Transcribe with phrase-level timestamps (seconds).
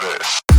[0.00, 0.49] this.